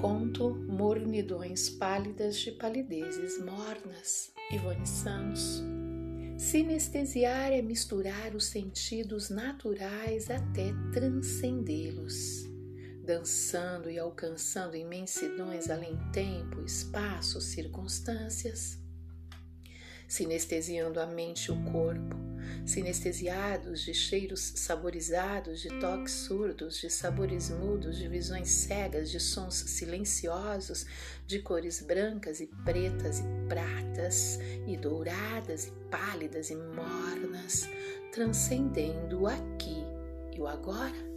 conto 0.00 0.54
Mornidões 0.54 1.68
Pálidas 1.68 2.36
de 2.38 2.52
Palidezes 2.52 3.36
Mornas, 3.44 4.32
Ivone 4.52 4.86
Santos. 4.86 5.60
Sinestesiar 6.36 7.50
é 7.50 7.60
misturar 7.60 8.32
os 8.36 8.44
sentidos 8.44 9.28
naturais 9.28 10.30
até 10.30 10.72
transcendê-los, 10.92 12.48
dançando 13.04 13.90
e 13.90 13.98
alcançando 13.98 14.76
imensidões 14.76 15.68
além 15.68 15.98
tempo, 16.12 16.62
espaço, 16.62 17.40
circunstâncias. 17.40 18.78
Sinestesiando 20.06 21.00
a 21.00 21.06
mente 21.06 21.46
e 21.46 21.50
o 21.50 21.64
corpo, 21.72 22.14
sinestesiados 22.68 23.80
de 23.80 23.94
cheiros 23.94 24.52
saborizados, 24.56 25.62
de 25.62 25.70
toques 25.80 26.12
surdos, 26.12 26.78
de 26.80 26.90
sabores 26.90 27.48
mudos, 27.48 27.96
de 27.96 28.06
visões 28.06 28.50
cegas, 28.50 29.10
de 29.10 29.18
sons 29.18 29.54
silenciosos, 29.54 30.86
de 31.26 31.40
cores 31.40 31.80
brancas 31.80 32.40
e 32.40 32.46
pretas 32.66 33.20
e 33.20 33.48
pratas, 33.48 34.38
e 34.66 34.76
douradas 34.76 35.66
e 35.66 35.72
pálidas 35.90 36.50
e 36.50 36.56
mornas, 36.56 37.66
transcendendo 38.12 39.22
o 39.22 39.26
aqui 39.26 39.82
e 40.36 40.40
o 40.40 40.46
agora. 40.46 41.08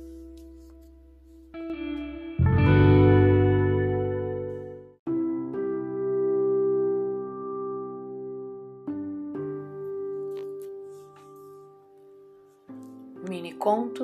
Mini 13.30 13.54
conto 13.54 14.04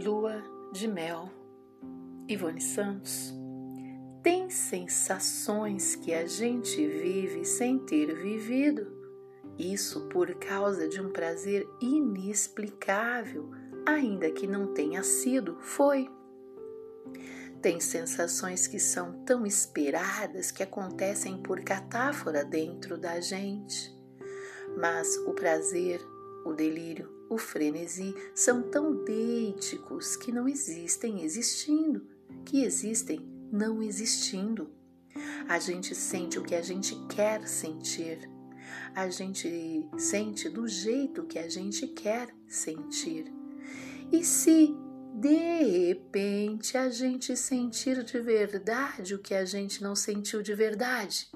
Lua 0.00 0.40
de 0.72 0.86
Mel 0.86 1.28
Ivone 2.28 2.60
Santos 2.60 3.34
Tem 4.22 4.48
sensações 4.48 5.96
que 5.96 6.14
a 6.14 6.24
gente 6.24 6.86
vive 6.86 7.44
sem 7.44 7.80
ter 7.80 8.14
vivido, 8.14 8.86
isso 9.58 10.08
por 10.08 10.32
causa 10.36 10.88
de 10.88 11.00
um 11.00 11.10
prazer 11.10 11.66
inexplicável, 11.80 13.50
ainda 13.84 14.30
que 14.30 14.46
não 14.46 14.72
tenha 14.72 15.02
sido, 15.02 15.58
foi. 15.60 16.08
Tem 17.60 17.80
sensações 17.80 18.68
que 18.68 18.78
são 18.78 19.24
tão 19.24 19.44
esperadas 19.44 20.52
que 20.52 20.62
acontecem 20.62 21.42
por 21.42 21.60
catáfora 21.62 22.44
dentro 22.44 22.96
da 22.96 23.20
gente. 23.20 23.92
Mas 24.76 25.16
o 25.26 25.32
prazer, 25.32 26.00
o 26.44 26.52
delírio, 26.52 27.10
o 27.28 27.38
frenesi 27.38 28.14
são 28.34 28.62
tão 28.62 29.04
deíticos 29.04 30.16
que 30.16 30.30
não 30.30 30.48
existem 30.48 31.22
existindo, 31.22 32.06
que 32.44 32.62
existem 32.62 33.20
não 33.50 33.82
existindo. 33.82 34.70
A 35.48 35.58
gente 35.58 35.94
sente 35.94 36.38
o 36.38 36.42
que 36.42 36.54
a 36.54 36.62
gente 36.62 36.94
quer 37.06 37.46
sentir. 37.46 38.28
A 38.94 39.08
gente 39.08 39.88
sente 39.96 40.48
do 40.48 40.66
jeito 40.66 41.24
que 41.24 41.38
a 41.38 41.48
gente 41.48 41.86
quer 41.88 42.34
sentir. 42.48 43.32
E 44.12 44.24
se 44.24 44.74
de 45.14 45.88
repente 45.88 46.76
a 46.76 46.88
gente 46.88 47.36
sentir 47.36 48.02
de 48.02 48.20
verdade 48.20 49.14
o 49.14 49.18
que 49.18 49.34
a 49.34 49.44
gente 49.44 49.82
não 49.82 49.94
sentiu 49.94 50.42
de 50.42 50.54
verdade? 50.54 51.30